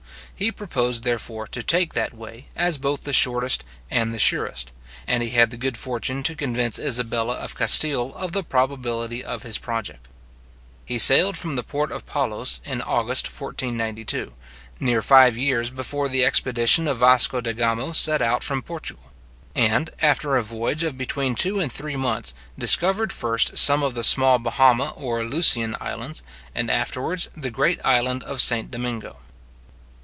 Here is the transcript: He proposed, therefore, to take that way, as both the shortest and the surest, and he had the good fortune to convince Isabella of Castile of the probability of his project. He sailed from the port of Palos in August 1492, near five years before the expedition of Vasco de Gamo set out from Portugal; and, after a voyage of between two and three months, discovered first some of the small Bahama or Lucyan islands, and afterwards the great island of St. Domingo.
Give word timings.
He 0.33 0.51
proposed, 0.51 1.03
therefore, 1.03 1.45
to 1.49 1.61
take 1.61 1.93
that 1.93 2.15
way, 2.15 2.47
as 2.55 2.79
both 2.79 3.03
the 3.03 3.13
shortest 3.13 3.63
and 3.91 4.11
the 4.11 4.17
surest, 4.17 4.71
and 5.05 5.21
he 5.21 5.29
had 5.29 5.51
the 5.51 5.55
good 5.57 5.77
fortune 5.77 6.23
to 6.23 6.33
convince 6.33 6.79
Isabella 6.79 7.35
of 7.35 7.53
Castile 7.53 8.11
of 8.15 8.31
the 8.31 8.41
probability 8.43 9.23
of 9.23 9.43
his 9.43 9.59
project. 9.59 10.07
He 10.83 10.97
sailed 10.97 11.37
from 11.37 11.55
the 11.57 11.61
port 11.63 11.91
of 11.91 12.07
Palos 12.07 12.59
in 12.65 12.81
August 12.81 13.25
1492, 13.27 14.33
near 14.79 15.03
five 15.03 15.37
years 15.37 15.69
before 15.69 16.09
the 16.09 16.25
expedition 16.25 16.87
of 16.87 16.97
Vasco 16.97 17.39
de 17.39 17.53
Gamo 17.53 17.93
set 17.93 18.19
out 18.23 18.43
from 18.43 18.63
Portugal; 18.63 19.11
and, 19.53 19.91
after 20.01 20.35
a 20.37 20.41
voyage 20.41 20.83
of 20.83 20.97
between 20.97 21.35
two 21.35 21.59
and 21.59 21.71
three 21.71 21.93
months, 21.95 22.33
discovered 22.57 23.13
first 23.13 23.59
some 23.59 23.83
of 23.83 23.93
the 23.93 24.03
small 24.03 24.39
Bahama 24.39 24.89
or 24.95 25.23
Lucyan 25.23 25.77
islands, 25.79 26.23
and 26.55 26.71
afterwards 26.71 27.29
the 27.37 27.51
great 27.51 27.79
island 27.85 28.23
of 28.23 28.41
St. 28.41 28.71
Domingo. 28.71 29.17